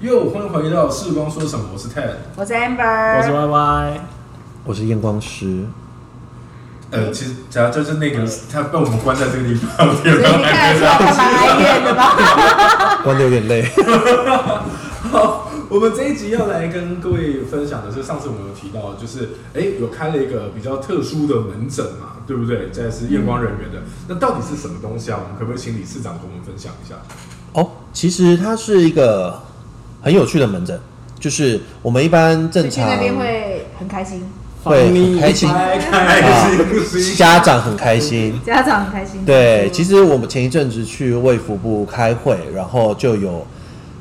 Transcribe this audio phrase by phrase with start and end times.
[0.00, 2.14] 又欢迎回到视光说什么，我是 Ted。
[2.36, 4.00] 我是 Amber，我是 Y Y，
[4.62, 5.64] 我是验光师，
[6.92, 10.38] 呃，其实主要就是那个他被我们关在这个地方，所以你看
[10.72, 13.00] 得出来他蛮哀怨的吧？
[13.02, 13.68] 关的有点累。
[15.10, 22.70] 好，我们这一集要来跟各位分享的是，上次我们有提到，就是哎、有开了一个比较特殊的门诊嘛，对不对？
[22.72, 25.18] 这是验光人员的，那到底是什么东西啊？
[25.20, 26.94] 我们可不可以请理事长跟我们分享一下？
[27.54, 29.42] 哦，其实它是一个
[30.00, 30.78] 很有趣的门诊，
[31.18, 34.22] 就是我们一般正常去那边会很开心，
[34.62, 36.22] 会很开心，开开
[36.84, 38.40] 心心，家长很开心。
[38.46, 39.24] 家长很开心。
[39.24, 43.46] 对，其实我们前一阵子去卫福部开会，然后就有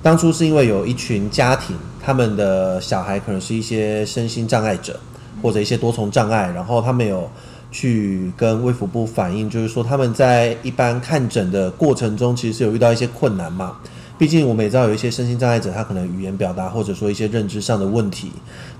[0.03, 4.99] 当初是因为有一群家庭，他们的小孩可能是一些身心障碍者
[5.41, 7.29] 或者一些多重障碍，然后他们有
[7.71, 13.77] 去跟卫福部反映，就是说他们在一般看诊的过程中，其实是有遇到一些困难嘛。
[14.17, 18.31] 毕竟我们也知道有一些身心障碍者，他可能语言表达或者说一些认知上的问题，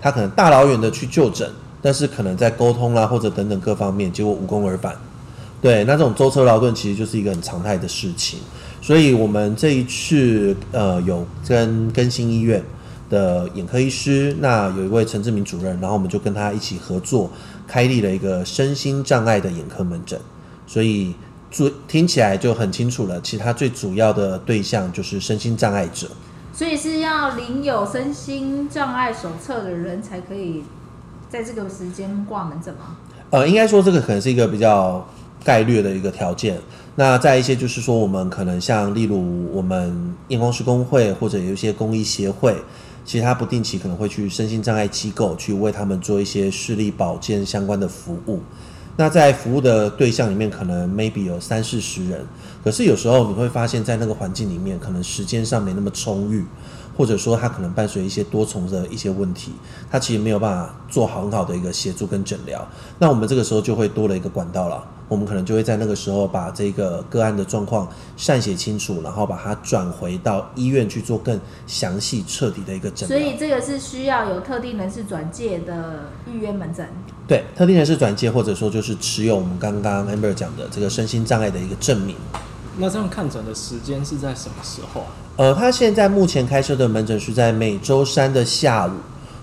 [0.02, 1.50] 他可能大老远的去就诊，
[1.82, 4.96] 但是可能在沟通啦或者等等各方面，结果无功而返。
[5.62, 8.40] 对，那这种舟车劳顿其实就是一个很常态的事情，
[8.82, 12.64] 所以我们这一次呃有跟更新医院
[13.10, 17.32] 的眼科医师，那有一位陈志明主任，然后我们就跟他一起合作，
[17.68, 20.20] 开立了一个身心障碍的眼科门诊，
[20.68, 21.16] 所以
[21.58, 26.08] 注听起来就很清楚了，其他最主要的对象就是身心障碍者。
[26.54, 30.64] 所以是要领有身心障碍手册的人才可以
[31.28, 32.98] 在这个时间挂门诊吗？
[33.32, 35.04] 呃，应该说这个可能是一个比较
[35.44, 36.60] 概略的一个条件。
[36.96, 42.56] 那再一些就是说，我们可能像例如我们验光师工会或者有一些公益协会，
[43.04, 48.42] 其实它不定期可能会去身心障碍机构去为他们做一些视力保健相关的服务。
[49.00, 52.26] 那在服务的对象里面，可能 maybe 有三四十人，
[52.64, 56.44] 可是有时候你会发现在那个环境里面，可能时间上没那么充裕，
[56.98, 59.52] 或者说它可能伴随一些多重的一些问题，
[59.92, 62.68] 它其实没有办法做好很好的一个协助跟诊疗。
[62.98, 73.18] 那我们这个时候就会多了一个管道了，我们可能就会在那个时候把这个个案的状况善写清楚，然后把它转回到医院去做更详细彻底的一个诊疗。
[73.18, 76.88] 所以这个是需要有特定人士转介的预约门诊。
[77.28, 82.16] 对特定人士转介，或者说就是持有我们刚刚 Amber 讲的这个身心障碍的一个证明。
[82.78, 85.08] 那这样看诊的时间是在什么时候啊？
[85.38, 88.92] 呃，他现在目前开设的门诊是在每周三的下午，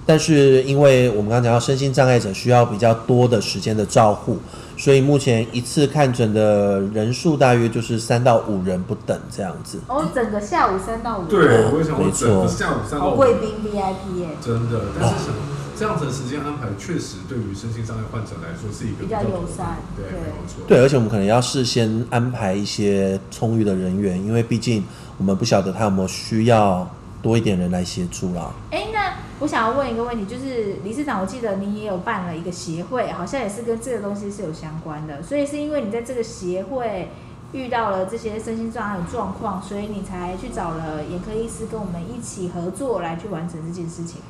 [0.07, 4.39] 但是因为我们刚刚讲到身心障碍者需要比较多的时间的照护，
[4.85, 9.81] 所以目前一次看诊的人数大约就是三到五人不等这样子。
[9.89, 11.25] 哦，整个下午三到五。
[11.25, 15.33] 对，我也想没错我整个下午三到好五贵宾 VIP 耶，真的，但是想
[15.75, 20.63] 这样子的时间安排，确实对于身心障碍患者来说是一个比较妥友善对，对没有错。
[20.69, 24.85] 对，而且我们可能要事先安排一些充裕的人员，因为毕竟
[25.17, 26.87] 我们不晓得他有没有需要
[27.25, 28.53] 多一点人来协助啦。
[28.71, 37.09] 哎，那我想要问一个问题，就是理事长，我记得你也有办了一个协会，好像也是跟这个东西是有相关的，所以是因为你在这个协会
[37.53, 44.21] 遇到了这些身心障碍的状况，所以你才去找了眼科医师跟我们一起合作来去完成这件事情。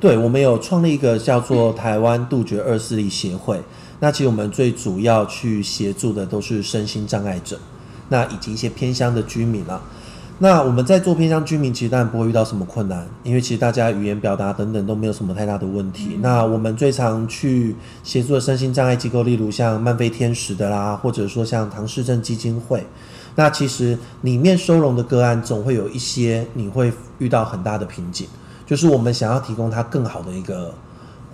[0.00, 3.60] 对，我们有创立一个叫做 台湾杜绝二视力协会。
[4.00, 7.58] 那其实我们最主要去协助的都是身心障碍者，
[8.08, 9.80] 那以及一些偏乡的居民啊。
[10.42, 16.18] 那我们在做偏乡居民，其实当然不会遇到什么困难，因为其实大家语言表达等等都没有什么太大的问题。
[16.22, 22.82] 那我们最常去协助的身心障碍机构，例如像漫飞天使的啦，或者说像唐氏症基金会。
[23.36, 28.26] 那其实里面收容的个案，总会有一些你会遇到很大的瓶颈。
[28.64, 30.72] 就是我们想要提供他更好的一个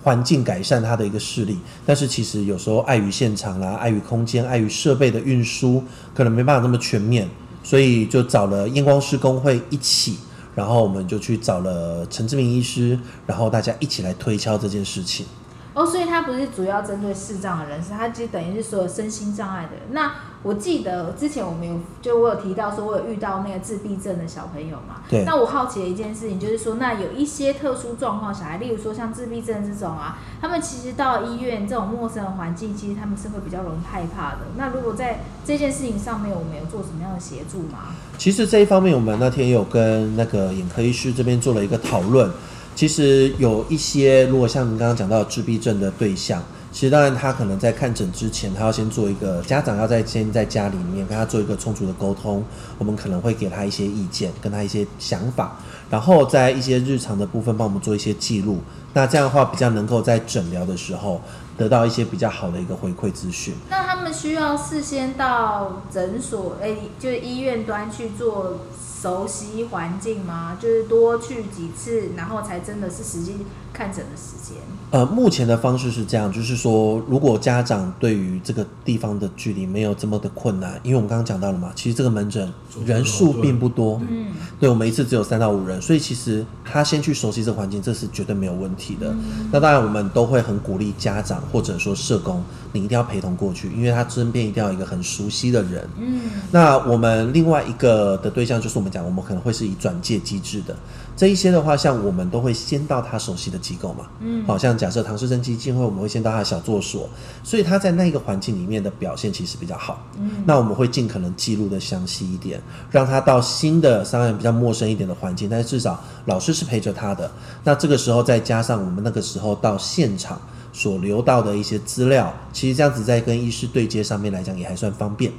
[0.03, 5.81] 环境，改善他的一个视力，但是其实有时候碍于现场啦、碍于空间、碍于设备的运输，
[6.13, 7.27] 可能没办法那么全面，
[7.67, 10.17] 所以就找了验光师工会一起，
[10.55, 15.25] 然后我们就去找了陈志明医师，然后大家一起来推敲这件事情。
[15.73, 19.81] 哦，所以他不是主要针对视障的人士，他其实等于是所有身心障碍的人。
[19.91, 20.09] 那
[20.43, 25.01] 我记得之前我们有，就我有提到说，我有遇到那个自闭症的小朋友嘛。
[25.09, 34.39] 对那我好奇的一件事情就是说，那有一些特殊状况小孩，例如说像自闭症这种啊，他们其实到医院这种陌生的环境，其实他们是会比较容易害怕的。
[34.55, 37.95] 那如果在这件事情上面，我们有做什么样的协助吗？
[38.17, 42.31] 其实这一方面，我们那天有跟那个眼科医师这边做了一个讨论。
[42.75, 46.43] 其实有一些，如果像您刚刚讲到的自闭症的对象，
[46.77, 52.45] 其实当然他可能在看诊之前，他要先做一个家长要在先在家里面跟他做一个充足的沟通，
[52.77, 55.57] 我们可能会给他一些意见，跟他一些想法，
[55.89, 58.59] 然后在一些日常的部分帮我们做一些记录。
[58.93, 61.19] 那这样的话，比较能够在诊疗的时候
[61.57, 63.55] 得到一些比较好的一个回馈资讯。
[63.71, 68.59] 那他们需要事先到诊所，哎、就是医院端去做
[69.01, 70.55] 熟悉环境吗？
[70.61, 73.37] 就是多去几次，然后才真的是实际
[73.73, 74.57] 看诊的时间。
[74.89, 82.53] 呃，目前的方式是这样，就是说，如果家长对于这个地方的距离没有这么的困难，因为我们刚刚讲到了嘛，其实这个门诊
[82.85, 84.27] 人数并不多，嗯，
[84.59, 89.13] 对我们一次只有三到五人，所以其实他先去熟悉这个环境，这是绝对没有问题的。
[89.51, 92.41] 那当然，我们都会很鼓励家长或者说社工，
[92.71, 95.85] 你一定要陪同过去，因为他身边一定要有一个很熟悉的人。
[95.97, 100.73] 嗯，那我们另外一个的对象就是我们讲，我们可能会是以转介机制的
[101.17, 107.09] 这一些的话，像我们都会先到他熟悉的机构嘛，嗯好像假设唐氏症基金会，我们会先到他的小作所，
[107.43, 110.05] 所以他在那个环境里面的表现其实比较好。
[110.17, 112.61] 嗯，那我们会尽可能记录的详细一点，
[112.91, 117.29] 让他到新的当然比较陌生一点的环境，但是至少老师是陪着他的。
[117.63, 125.31] 那这个时候再加上我们那个时候到现场所留到的一些资料，其实这样子在跟医师对接上面来讲也还算方便。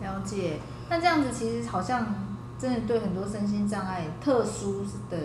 [0.00, 0.58] 了解。
[0.88, 2.14] 那这样子其实好像
[2.60, 5.18] 真的对很多身心障碍特殊的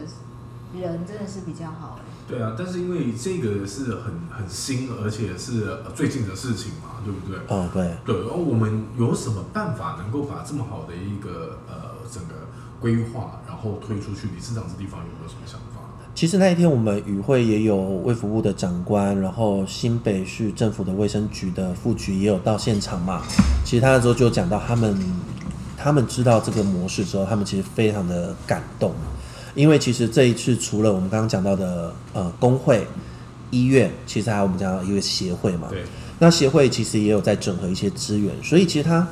[0.80, 2.06] 人真的是比较好哎。
[2.28, 7.38] 对啊，但是因为这个是很很新，而且是呃最近的事情嘛，对不对？
[7.50, 7.98] 哦，对。
[8.06, 12.36] 对，然后我们有什么办法能够把这么好的一个呃整个
[12.80, 14.28] 规划，然后推出去？
[14.28, 15.82] 理事长这地方有没有什么想法？
[16.14, 23.22] 其实那一天我们与会也有卫福部的长官，然后新北市政府的卫生局的副局也有到现场嘛。
[23.66, 24.98] 其实他那时候就讲到他们，
[25.78, 28.94] 他们知道这个模式之后，他们其实非常的感动，
[29.56, 32.86] 因为其实这一次除了我们刚刚讲到的呃工会、
[33.50, 35.68] 医院，其实还有我们讲到一个协会嘛。
[35.70, 35.84] 对，
[36.20, 39.08] 那协会其实也有在整合一些资源，所以其实它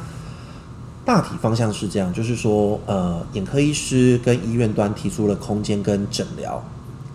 [1.05, 6.63] 大体方向是这样，就是说，呃，眼科医师跟医院端提出了空间跟诊疗，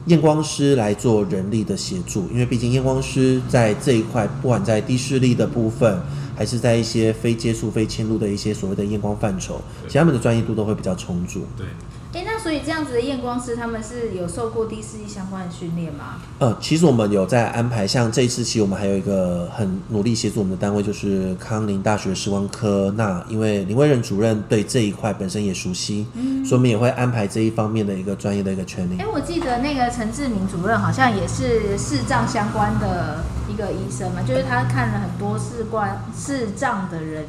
[0.07, 6.01] 验光师来做人力的协助，因为毕竟验光师在这一块，不管在低视力的部分，
[6.35, 11.47] 还是在一些非接触、非侵入的一些所谓的验光范畴，其实他们的专业度都会比较充足。
[11.57, 11.67] 对，
[12.15, 16.21] 哎，那所以这样子的验光师他们是有受过低视力相关的训练吗？
[16.39, 22.95] 呃，其实我们有在安排，像这一次期我们还有一个很努力协助我们的单位，就是康宁大学视光科。
[22.97, 29.07] 那因为林威仁主任对这一块本身也熟悉，嗯所以我们也会安排这一方面的一个专业的一个权利哎，。
[29.13, 37.25] 我记得那个陈志明主任好像也是视障相关的一个医生嘛，就是他看了很多视光视障的人，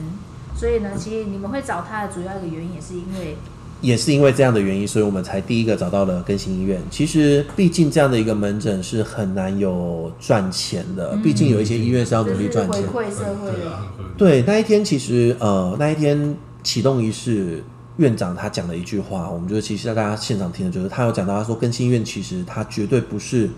[0.55, 3.37] 所以呢，其实你们会找他的主要一个原因也是因为，
[3.85, 6.81] 也是因为这样的原因，所以我们才第一个找到了更新医院。
[6.89, 13.05] 其实，毕竟这样的一个门诊是很难有赚钱的，毕竟有一些医院是要努力赚钱回。
[13.05, 14.09] 馈社会对啊，很合理。
[14.17, 17.63] 对，那一天其实呃，那一天启动仪式，
[17.97, 23.49] 院长他讲了一句话，我们就其实大家现场听的就是他有讲到，他说更新医院其实他绝对不是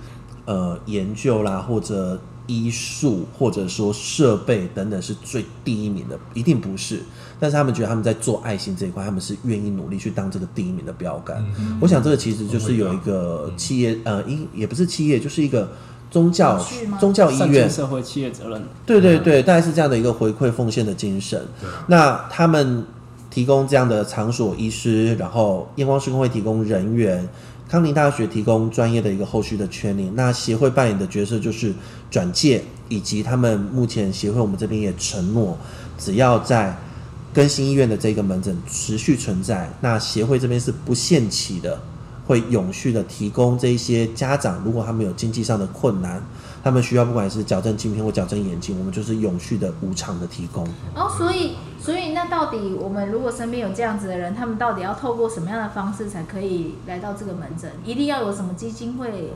[0.45, 7.01] 呃研究啦或者医术或者说设备等等是最第一名的，一定不是。
[7.39, 11.45] 但是他们觉得他们在做爱心这一块，他们是愿意努力去当这个第一名的标杆。
[11.59, 15.69] 嗯我想这个其实就是有一个企业呃，医也不是企业，就是一个
[16.09, 16.57] 宗教
[16.99, 18.63] 宗教医院社会企业责任。
[18.85, 21.45] 对对对，大概是这样的一个回馈奉献的精神。
[21.85, 22.83] 那他们
[23.29, 27.27] 提供这样的场所医师，然后验光师工会提供人员，
[27.69, 30.13] 康宁大学提供专业的一个后续的圈领。
[30.15, 31.73] 那协会扮演的角色就是
[32.09, 35.57] 转介，以及他们目前协会我们这边也承诺，
[35.97, 36.77] 只要在
[37.33, 41.79] 更新医院的这个门诊持续存在，那协会这边是不限期的。
[42.25, 46.21] 会永续的提供这一些家长，如果他们有经济上的困难，
[46.67, 50.65] 他们需要不管是矫正镜片或矫正眼睛，我们就是永续的无偿的提供。
[50.93, 57.71] 哦，所以所以那到底我们如果身边有这样子的人，他们到底要透过什么样的方式才可以来到这个门诊？
[57.85, 59.31] 一定要有什么基金会？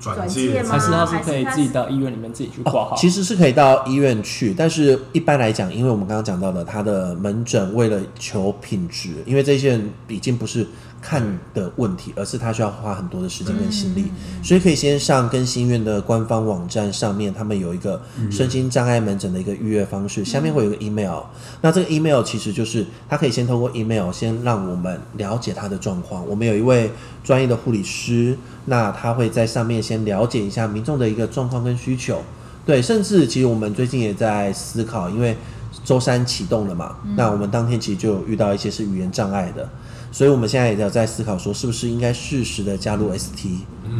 [0.00, 2.96] 转介介吗还是他是可以自己到医院里面自己去挂号？
[2.96, 10.66] 其实是可以到医院去，但是一般来讲，因为我们刚刚讲到的，他的门诊为了求品质，因为这些人已经不是
[11.02, 14.04] 看的问题，而是他需要花很多的时间跟心力，
[14.42, 21.24] 所以可以先上更新院的官方网站上面，他们有一个身心障碍门诊的一个预约方式，下面会有一个 email，
[21.60, 26.90] 那这个 email 其实就是他可以先通过 email 先让我们了解他的状况，我们有一位
[27.24, 32.22] 专业的护理师，那他会在上面先了解一下民众的一个状况跟需求。
[32.64, 35.36] 对，甚至其实我们最近也在思考，因为
[35.84, 39.68] 周三启动了嘛，那我们当天其实就有遇到一些是语言障碍的，
[40.12, 43.48] 所以我们现在也要在思考说，是不是应该适时的加入 ST，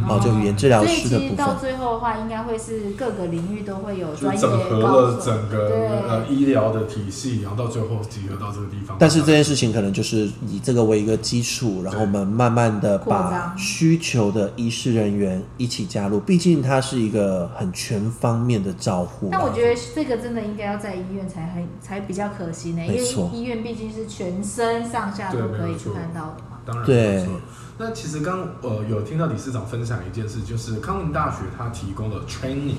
[0.07, 1.53] 哦，就语言治疗师的部其实到。
[1.63, 8.97] 最后的话，应该会是各个领域都会有就专业整合了整个呃医疗的体系，然后到最后集合到这个地方。
[8.99, 19.37] 但是这件事情可能就是以这个为一个基础，然后我们慢慢的把需求的医师人员一起加入，毕竟它是一个很全方面的照护啦。
[19.37, 26.59] 但我觉得这个真的应该要在医院才很才比较可行呢，因为医院毕竟是全身上下都可以去看到的嘛。
[26.65, 27.31] 当然对没错。
[27.77, 32.75] 那其实刚呃有听到理事长分享一件事，就是康宁大学它提供了 training。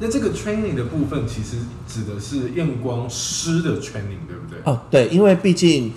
[0.00, 4.58] 那这个 training 的部分，其实指的是验光师的 training，对不对？
[4.64, 5.92] 哦，对，因为毕竟，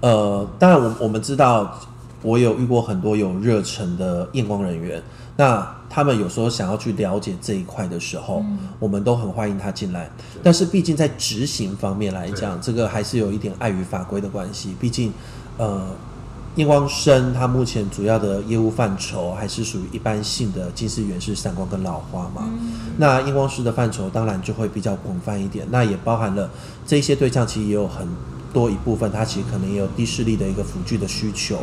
[0.00, 1.78] 呃，当然我我们知道，
[2.22, 5.02] 我有遇过很多有热忱的验光人员，
[5.36, 10.10] 那他们有时候想要去了解这一块的时候，嗯我们都很欢迎他进来。
[10.42, 15.12] 但是毕竟在执行方面来讲，这个还是有一点碍于法规的关系，毕竟，
[15.58, 15.86] 呃。
[16.56, 22.48] 验光生它目前主要的业务范畴还是属于一般性的近视、远视、散光跟老花嘛。
[22.98, 26.50] 那验光师的范畴当然就会比较广泛一点，那也包含了
[26.86, 28.06] 这一些对象，其实也有很
[28.52, 31.58] 多一部分，它其实可能也有低视力的一个辅具的需求。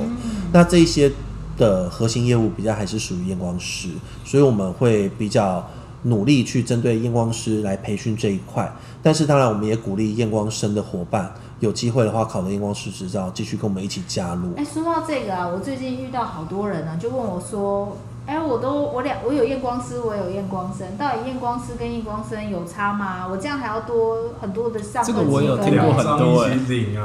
[0.52, 1.12] 那这一些
[1.56, 3.90] 的核心业务比较还是属于验光师，
[4.26, 5.70] 所以我们会比较
[6.04, 8.74] 努力去针对验光师来培训这一块。
[9.04, 14.54] 但是当然，我们也鼓励验光生的伙伴有机会的话，考了验光师执照，继续跟我们一起加入。
[14.56, 23.28] 哎，说到这个啊，我最近遇到好多人啊，就问我说，哎，我都我两我有验光师，我有验光生，到底验光师跟验光生有差吗？
[23.30, 26.54] 我这样还要多很多的上课这个我有听过欸很多哎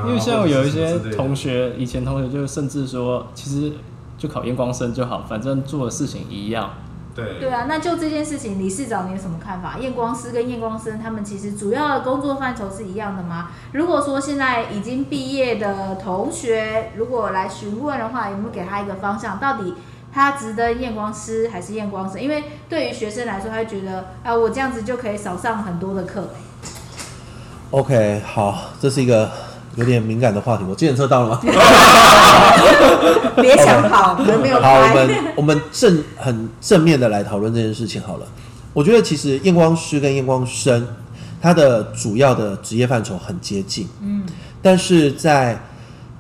[0.07, 3.73] 因为像我有一些同学，以前同学就甚至说，其实
[4.17, 6.71] 就考验光生就好，反正做的事情一样。
[7.15, 9.79] 对对啊，那就这件事情，理事长你有什么看法？
[9.79, 13.51] 验光师跟验光生他们其实主要的工作范畴是一样的吗？
[13.73, 19.39] 如果说现在已经毕业的同学，如果来询问的话，有没有给他一个方向？
[19.39, 19.75] 到底
[20.13, 22.21] 他值得验光师还是验光生？
[22.21, 26.31] 因为对于学生来说，他会觉得啊，我这样子就可以少上很多的课。
[27.71, 29.31] OK，好，这是一个
[29.77, 30.65] 有点敏感的话题。
[30.69, 31.41] 我检测到了吗？
[33.37, 34.95] 别想跑， 门没有好，我。
[34.95, 38.27] 们我们正很正面的来讨论这件事情好了。
[38.73, 40.87] 我觉得其实验光师跟验光生，
[41.41, 44.25] 他的主要的职业范畴很接近，嗯，
[44.63, 45.61] 但是在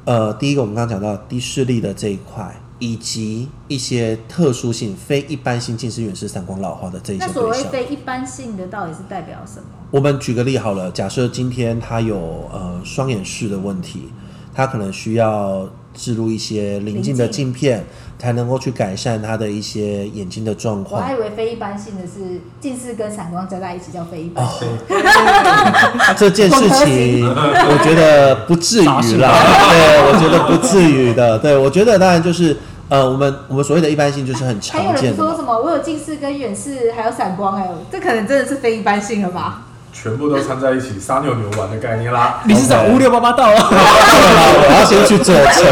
[0.05, 7.65] 呃第一个我们刚刚讲到低视力的这一块，以及一些特殊性、非一般性近视、远视、散光、老化的这一些那所谓。
[7.65, 9.67] 非一般性的到底是代表什么？
[9.95, 14.09] 我们举个例好了，假设今天他有呃双眼视的问题，
[14.53, 17.85] 他可能需要置入一些临近的镜片，
[18.19, 21.15] 才能够去改善他的一些眼睛的状况我还。
[21.15, 24.69] 以为非一般性的是近视跟散光加在一起叫非一般哦性。
[26.19, 29.31] 这件事情， 我觉得不至于啦。
[29.71, 31.39] 对，我觉得不至于的。
[31.39, 32.57] 对，我觉得当然就是
[32.89, 35.31] 呃，我们我们所谓的一般性就是很还有人常见的嘛。
[35.31, 39.64] 说什么我有近视跟远视还有散光哎、这可能真的是非一般性了吧？
[39.95, 42.43] 全部都掺在一起，撒牛牛丸的概念啦。
[42.47, 45.63] 理事长五六八八到 了，我要先去坐车。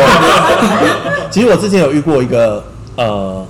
[1.30, 2.62] 其实我之前有遇过一个
[2.96, 3.44] 呃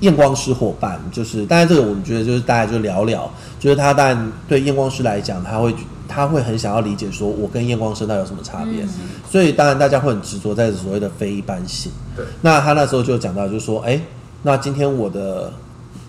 [0.00, 3.28] 验光师伙伴，就是当然这个我们觉得就是大家就聊聊，
[3.58, 5.74] 就是他当然对验光师来讲，他会
[6.06, 8.84] 他会很想要理解说我跟验光师到底有什么差别，
[9.30, 11.90] 所以当然大家会很执着在所谓的非一般性。
[12.14, 13.98] 对，那他那时候就讲到，就是说，哎、
[14.42, 15.52] 那今天我的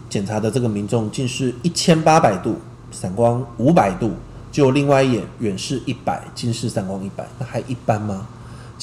[0.10, 2.60] 检查的这个民众近视一千八百度，
[2.94, 4.12] 散光五百度，
[4.52, 8.28] 就另外一眼远视一百，近视散光一百，那还一般吗？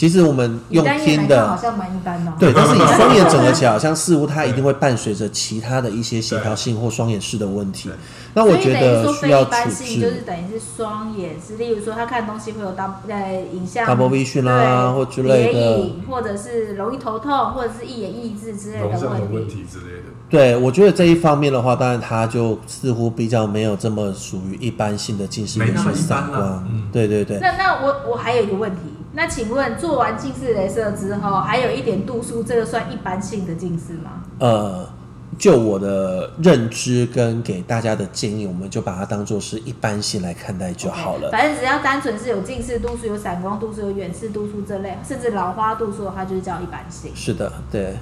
[0.01, 7.91] 其实我们用听的好，像蛮一般的哦、对，但是以双眼整合 起来，好像似乎它一定会伴随着其他的一些协调性或双眼视的问题。
[8.33, 20.09] 那我觉得需要处置就是等于是双眼是，例如说他看东西会有 double 呃影像 double vision 啊或之类的，或者是容易头痛，或者是一眼抑制之类的问问题之类的。
[20.31, 26.67] 对，我觉得这一方面的话，当然它就似乎比较没有这么属于一般性的近视眼视没那么一般啦散光。
[26.73, 27.39] 嗯对对对。
[27.39, 28.79] 那那我我还有一个问题，
[29.13, 34.23] 那请问做完近视雷射之后，还有一点度数，这个算一般性的近视吗？
[34.39, 34.89] 呃，
[35.37, 41.31] 就我的认知跟给大家的建议，我们就把它当做是一般性来看待就好了。
[41.31, 47.11] 反正只要单纯是有近视度数、有散光度数、有远视度数这类，甚至老花度数的话，就是叫一般性。
[47.15, 47.97] 是的，对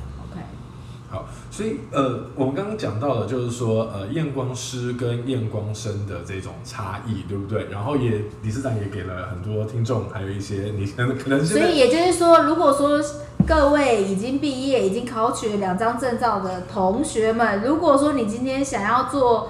[1.51, 7.67] 所以呃，我们刚刚讲到的，就是说呃，验光师跟验光生的这种差异，对不对？
[7.71, 13.03] 然后也理事长也给了很多听众，还有一些你可能所以也就是说，如果说
[13.47, 19.49] 各位已经毕业、已经考取了两张证照的同学们，如果说你今天想要做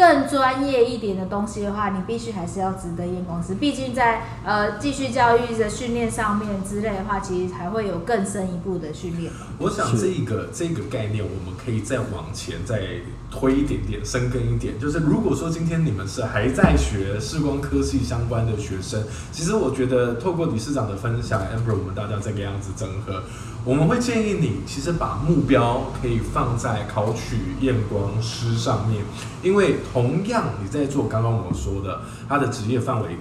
[0.00, 3.54] 更专业一点的东西的话，你必须还是要值得验光师。
[3.56, 9.30] 毕竟在呃继续教育的训练上面之类的话，其实还会有更深一步的训练。
[9.58, 12.80] 我想这个这个概念，我们可以再往前再
[13.30, 14.80] 推一点点，深耕一点。
[14.80, 23.22] 就是如果说今天你们是还在学视光科技相关的学生，其实我觉得透过理事长的分享，amber 我们大家这个样子整合，
[23.66, 29.04] 我们会建议你其实把目标可以放在考取验光师上面，
[29.42, 33.18] 因为同样你在做刚刚我说的，他的职业范围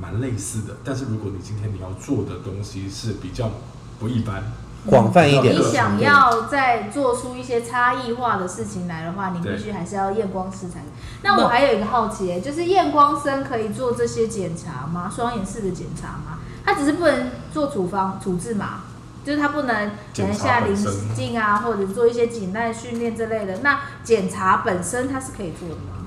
[0.00, 3.50] 蛮类似的，但是如果你今天你要做的东西是比较
[3.98, 4.42] 不一般。
[4.86, 5.54] 广泛一点。
[5.54, 10.80] 你想要再做出一些差异化的事情来的话，你必须还是要验光师才。
[11.22, 15.12] 那我还有一个好奇，就是验光生可以做这些检查吗？
[15.14, 16.38] 双眼式的检查吗？
[16.64, 18.84] 他只是不能做处方处置嘛，
[19.22, 23.58] 就是他不能可检查能下棱本身镜啊，或者做一些颈带训练之类的。
[23.58, 25.99] 那检查本身他是可以做的吗？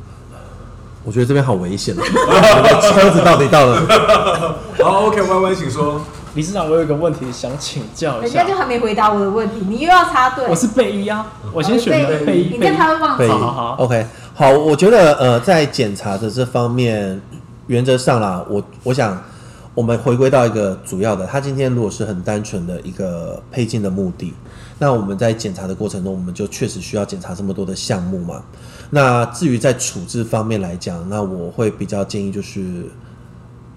[1.03, 4.55] 我觉得这边好危险哦，我 的车子到底到了？
[4.81, 6.01] 好，OK，Y Y，请说。
[6.35, 8.57] 理事长，我有一个问题想请教一下人家就。
[8.57, 10.47] 还没回答我的问题，你又要插队。
[10.49, 11.91] 我是备一啊，我先选
[12.25, 13.27] 备一，你这样他会忘记。
[13.27, 17.21] 好好好 OK，好，我觉得呃，在检查的这方面，
[17.67, 19.21] 原则上啦，我我想
[19.75, 24.33] 我们回归到一个主要的，他今天如果是很单纯的一个配镜的目的，
[24.83, 28.43] 那我们在检查的过程中，我们就确实需要检查这么多的项目嘛。
[28.89, 32.89] 那至于在处置方面来讲，那我会比较建议就是。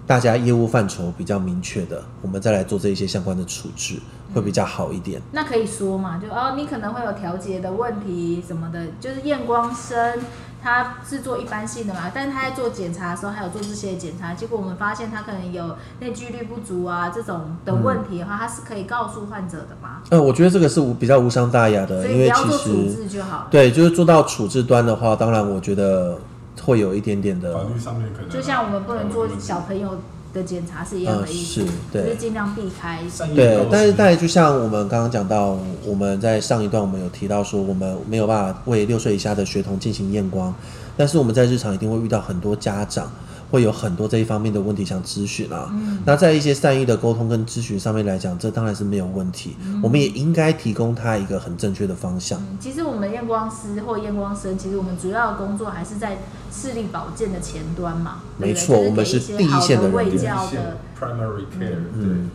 [0.05, 3.99] 大家业务范畴比较明确的，我们再来做这一些相关的处置，
[4.33, 5.21] 会比较好一点。
[5.33, 10.17] 那可以说嘛，就哦，你可能会有调节的问题什么的，就是验光生
[10.61, 23.47] 他是做一般性的嘛，但是他在做检查的时候还有做这些检查，结果我们发现他可能有内聚率不足啊这种的问题的话，他是可以告诉患者的嘛，呃，我觉得这个是无比较无伤大雅的，所以不要因为其做处实置就好了。
[23.49, 26.17] 对，就是做到处置端的话，当然我觉得
[26.63, 29.99] 会有一点点的法，律上面可能就像我们不能做小朋友
[30.37, 32.99] 的检查是一样的嗯意思，是就对是尽量避开。
[33.35, 40.53] 对但是但就像我们刚刚讲到，我们在上一段我们有提到说，我们没有办法为六岁以下的学童进行验光，
[40.95, 43.11] 但是我们在日常一定会遇到很多家长
[43.49, 45.73] 会有很多这一方面的问题想咨询啊。
[46.05, 52.39] 那在一些善意的沟通跟咨询上面来讲，这当然是没有问题，我们也应该提供他一个很正确的方向。
[52.39, 56.17] 嗯，其实我们验光师或验光生，其实我们主要的工作还是在
[56.51, 60.77] 视力保健的前端嘛，没错我们是第一线的人好卫员教的。
[60.99, 62.29] primary care，对嗯，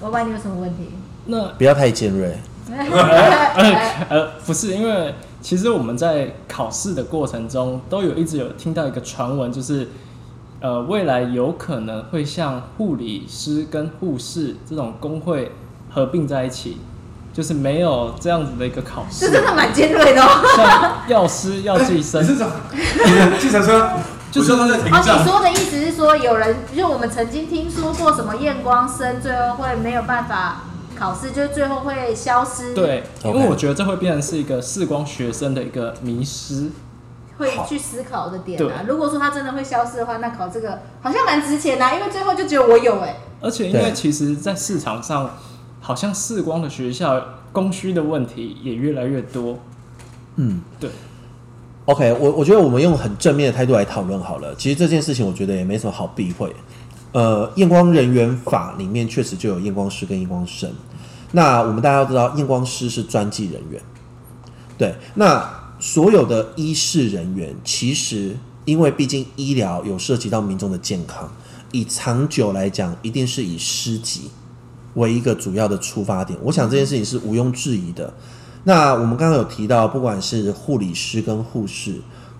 [0.00, 0.90] 我问你有什么问题？
[1.26, 2.36] 那不要太尖锐。
[4.08, 9.88] 呃，不是，因为其实我们在考试的过程中，都有一直有听到一个传闻，就是
[10.64, 15.52] 呃，未来有可能会像护理师跟护士这种工会
[15.90, 16.78] 合并在一起，
[17.34, 20.26] 就是没有这样子的一个考试这，真的蛮尖锐的哦。
[20.56, 22.50] 像药师、药剂理生， 事长，
[23.38, 23.90] 计程车，
[24.32, 25.22] 就是我叫他在停哦，你站。
[25.22, 30.62] 说的意思是说，有人就我们曾经听说过什么验光生最后会没有办法
[30.96, 36.70] 考试，就是最后会消失，，对，因为我觉得这会变成是一个视光学生的一个迷失。
[37.38, 38.84] 会去思考的点对啊。
[38.86, 45.30] 如果说它真的会消失的话，那考这个好像蛮值钱的啊、因为最后就只有我有哎、而且因为其实，在市场上，
[45.80, 49.58] 好像视光的学校供需的问题也越来越多。
[50.36, 50.90] 嗯，对。
[51.86, 54.54] OK，我我觉得我们用很正面的态度来讨论好了。
[54.54, 56.50] 其实这件事情我觉得也没什么好避讳。
[57.12, 60.72] 呃，验光人员法里面确实就有验光师跟验光生。
[61.32, 63.80] 那我们大家都知道，验光师是专技人员。
[64.78, 65.46] 对，那
[65.84, 71.30] 所有的医事人员，其实因为毕竟医疗有涉及到民众的健康，
[71.72, 74.30] 以长久来讲，一定是以师级
[74.94, 76.38] 为一个主要的出发点。
[76.42, 78.10] 我想这件事情是毋庸置疑的。
[78.64, 81.96] 那我们刚刚有提到，不管是护理师跟护士，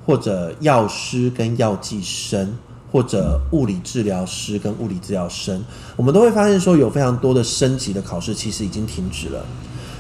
[0.07, 2.51] 或者药师跟药剂生，
[2.91, 5.63] 或者物理治疗师跟物理治疗生，
[5.97, 9.45] 我们都会发现说，有非常多的升级的考试其实已经停止了。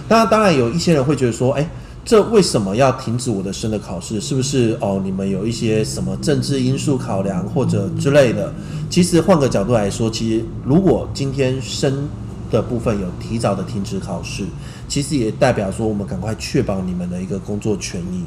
[0.08, 1.68] 那当然有一些人会觉得说，哎，
[2.04, 4.20] 这为什么要停止我的生的考试？
[4.20, 5.00] 是不是哦？
[5.02, 8.52] 你们有一些什么政治因素考量或者之类的？
[8.90, 12.06] 其实换个角度来说，其实如果今天生
[12.50, 14.44] 的部分有提早的停止考试，
[14.86, 18.22] 其实也代表说我们赶快确保你们的一个工作权益。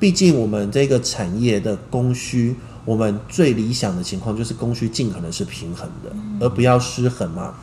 [0.00, 2.56] 毕竟我们这个产业的供需，
[2.86, 7.54] 我们最理想的情况就是供需尽可能是平衡的，而不要失衡嘛。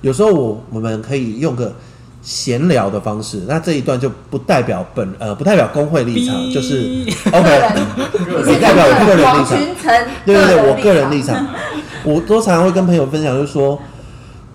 [0.00, 1.74] 有时候我我们可以用个
[2.26, 7.70] 闲聊的方式，那这一段就不代表本呃不代表工会立场，就是 OK，
[8.42, 9.56] 只是代表我个人立场。
[10.24, 11.36] 对对对，我个人立场。
[11.36, 11.46] 场，
[12.02, 13.80] 我都常常会跟朋友分享，就是说，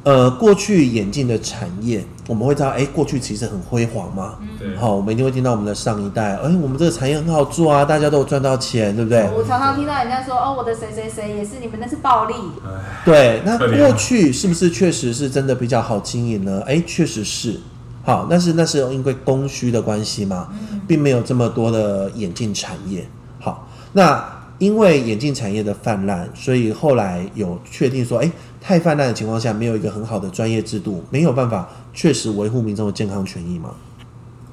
[0.03, 4.35] 呃，过去眼镜的产业，我们会知道，哎，过去其实很辉煌嘛。
[4.57, 9.29] 对，好，我们一定会听到我们的上一代，哎，我们这个产业很好做啊，大家都有赚到钱，对不对？
[9.35, 12.33] 我常常听到人家说，哦，我的谁谁谁也是你们那是暴利，
[12.65, 16.63] 哎，对，那过去是不是确实是真的比较好经营呢？
[16.65, 17.59] 哎，确实是。
[18.03, 20.47] 好，但是那是因为供需的关系嘛，
[20.87, 23.05] 并没有这么多的眼镜产业。
[23.41, 24.25] 好，那
[24.57, 33.71] 因为眼镜产业的泛滥，所以后来有确定说，哎，太泛滥的情况下，没有一个很好的专业制度，没有办法确实维护民众的健康权益嘛，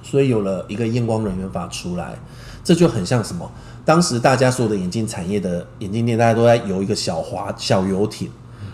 [0.03, 2.14] 所以有了一个验光人员法出来，
[2.64, 3.49] 这就很像什么？
[3.85, 8.31] 当时大家所有的眼镜产业的眼镜店，大家都在游一个小滑小游艇，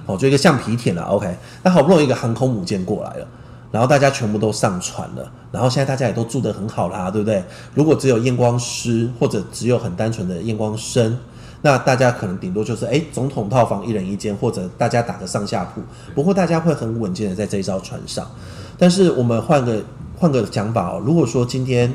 [0.06, 1.02] 哦，就一个橡皮艇了。
[1.02, 3.26] OK，那好不容易一个航空母舰过来了，
[3.72, 7.42] 然后大家全部都上船了，然后现在大家也都住得很好啦，对不对？
[7.74, 11.18] 如果只有验光师或者只有很单纯的验光生，
[11.64, 15.80] 那大家可能顶多就是哎，总统套房一人一间，或者大家打个上下铺。
[16.14, 18.30] 不过大家会很稳健的在这一艘船上。
[18.76, 19.82] 但是我们换个
[20.14, 21.90] 换个讲法哦，如果说今天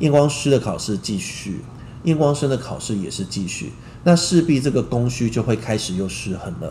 [0.00, 1.64] 验光师的考试继续，
[2.02, 6.70] 验光生的考试也是继续，那势必这个供需就会开始又失衡了。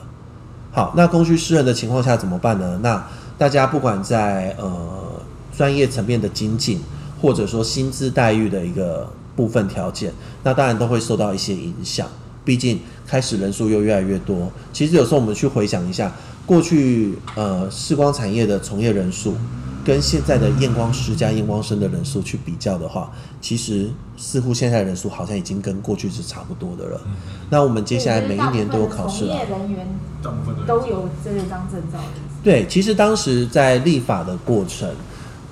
[0.72, 2.80] 好，那供需失衡的情况下怎么办呢？
[2.84, 3.04] 那
[3.36, 5.20] 大家不管在呃
[5.58, 6.80] 专业层面的精进，
[7.20, 10.14] 或者说薪资待遇的一个部分条件，
[10.44, 12.08] 那当然都会受到一些影响。
[12.46, 14.52] 毕竟开始人数又越来越多。
[14.72, 16.12] 其实有时候我们去回想一下，
[16.46, 19.36] 过去呃视光产业的从业人数，
[19.84, 27.02] 跟现在的验光师加验光生的人数去比较的话，其实似乎现在的人数好像已经跟过去是差不多的了。
[27.50, 29.58] 那我们接下来每一年都有考试了从业。
[29.58, 29.88] 人员
[30.22, 32.06] 大部分都有这张证照的。
[32.44, 34.90] 对，其实当时在立法的过程，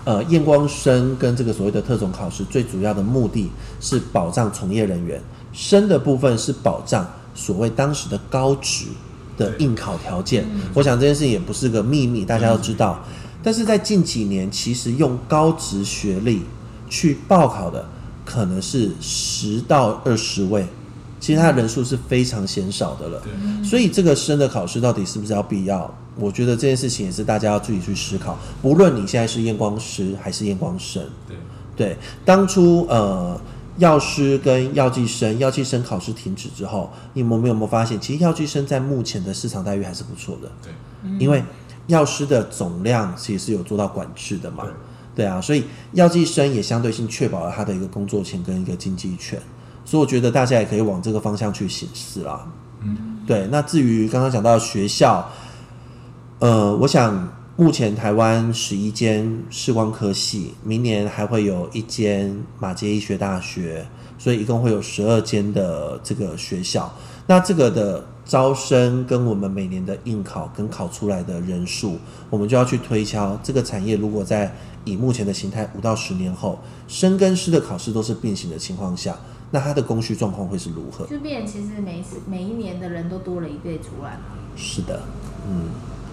[0.04, 3.50] 呃，验光生跟这个所谓的特种考试，最主要的目的
[3.80, 5.22] 是保障从业人员，
[5.54, 8.86] 生的部分是保障所谓当时的高职
[9.38, 10.46] 的应考条件。
[10.74, 13.00] 我想这件事情也不是个秘密，大家都知道。
[13.44, 16.44] 但是在近几年，其实用高职学历
[16.90, 17.84] 去报考的，
[18.24, 20.68] 可能是十到二十位，
[21.20, 23.22] 其实他的人数是非常鲜少的了。
[23.64, 25.92] 所以这个生的考试到底是不是要必要？
[26.18, 28.38] 我觉得这件事情也是大家要自己去思考。
[28.62, 31.38] 不论你现在是验光师还是验光生，对
[31.76, 33.40] 对，当初呃
[33.78, 40.72] 药师跟药剂生，药剂生考试停止之后，你们有没有发现，其实药剂生在目前的市场待遇还是不错的，对
[41.20, 41.44] 因为
[41.88, 44.66] 药师的总量其实是有做到管制的嘛。
[45.14, 49.38] 对啊，所以药剂生也相对性确保了他的一个工作权跟一个经济权，
[49.84, 52.48] 所以我觉得大家也可以往这个方向去行事啦。
[52.82, 55.30] 嗯，对，那至于刚刚讲到学校，
[56.40, 63.86] 呃，我想目前台湾十一间视光科系，明年还会有一间马街医学大学，
[64.18, 66.92] 所以一共会有十二间的这个学校。
[67.28, 71.98] 那这个的招生跟我们每年的应考跟考出来的人数，
[72.30, 79.16] 我们就要去推敲这个产业如果在以目前的形态五到十年后，生跟师的考试都是并行的情况下，
[79.52, 81.06] 那它的供需状况会是如何？
[81.06, 84.18] 就变其实每一次每一年的人都多了一倍出来。
[84.56, 85.04] 是的，
[85.48, 85.70] 嗯，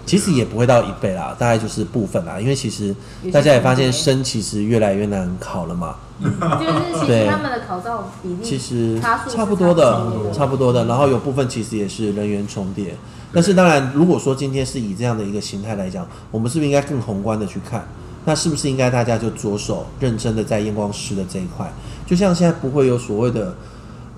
[0.08, 2.94] 其实也不会到一倍啦，大概就是部分啦，因为其实
[3.32, 12.96] 大家也发现同学生其实越来越难考了嘛， 就是其对实他们的考照比例其实差不多，的差不多的，然后有部分其实也是人员重叠，
[13.32, 17.86] 但是当然，如果说今天是以这样的一个形态来讲，我们是不是应该更宏观的去看？
[18.24, 21.70] 那是不是应该大家就着手认真的在验光师的这一块？
[22.06, 23.54] 就像现在不会有所谓的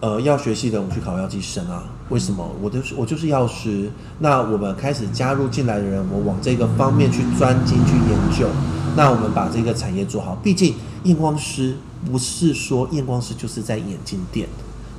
[0.01, 1.85] 呃药学系的我们去考药剂生啊？
[2.09, 2.47] 为什么？
[2.61, 8.49] 我就是我就是药师，那我们开始加入进来的人，我往这个方面去专精去研究，
[8.97, 10.35] 那我们把这个产业做好。
[10.43, 11.77] 毕竟验光师
[12.11, 14.49] 不是说验光师就是在眼镜店。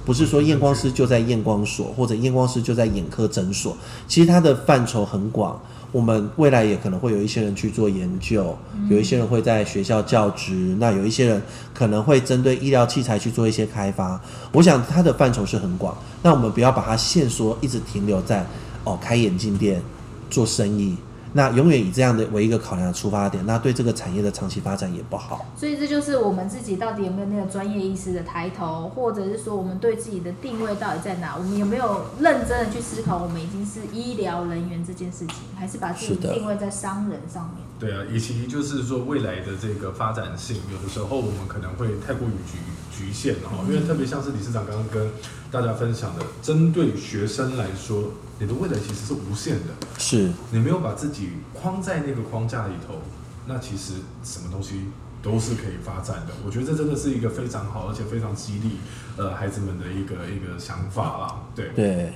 [0.03, 5.61] 不是说验光师就在验光所，或者验光师就在眼科诊所，其实它的范畴很广。
[5.91, 8.57] 我们未来也可能会有一些人去做研究，
[8.89, 11.41] 有一些人会在学校教职，那有一些人
[11.73, 14.19] 可能会针对医疗器材去做一些开发。
[14.53, 18.45] 我想它的范畴是很广，那我们不要把它限缩，一直停留在
[18.85, 19.81] 哦开眼镜店
[20.29, 20.95] 做生意，
[21.33, 25.45] 那永远以这样的为一个考量的出发点，那对这个产业的长期发展也不好。
[25.55, 31.35] 所以这就是我们自己到底有没有那个专业意识的抬头，或者是说我们对自己的定位到底在哪？
[31.37, 37.70] 我们有没有认真的去思考，我们已经是医疗人员这件事情，还是把自己定位在商人上面？
[37.81, 42.59] 对啊，以及就是说未来的这个发展性，有的时候我们可能会太过于局
[42.95, 45.11] 局限了哈，因为特别像是理事长刚刚跟
[45.49, 53.01] 大家分享的，针对学生来说，你的未来其实是无限的，是，你没有把自己框在那个框架里头，
[53.47, 54.85] 那其实什么东西
[55.23, 56.33] 都是可以发展的。
[56.45, 58.77] 我觉得这真的是一个非常好，而且非常激励
[59.17, 61.41] 呃孩子们的一个一个想法啦。
[61.55, 62.13] 对，对，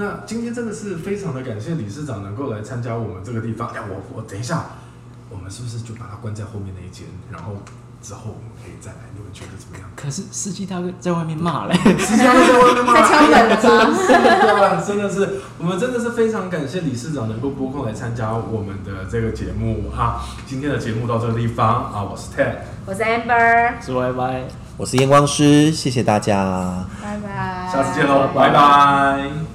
[0.00, 3.68] 那今天真的是非常的感谢理事长能够来参加我们这个地方。
[3.68, 4.64] 哎，我我等一下，
[5.28, 7.52] 我们是不是就把它关在后面那一间，然后
[8.00, 8.96] 之后我们可以再来？
[9.14, 9.86] 你们觉得怎么样？
[9.94, 12.94] 可是司机大哥在外面骂嘞，司机大哥在外面骂？
[12.94, 20.24] 在敲门了吗对啊， 真的是，我们真的是非常感谢理事长能够拨空来参加我们的这个节目啊。
[20.46, 22.54] 今天的节目到这个地方啊，我是 Ted，
[22.86, 24.44] 我是 Amber，是 Y Y。
[24.78, 26.86] 我是验光师，谢谢大家。
[27.02, 29.49] 拜拜，下次见喽，拜拜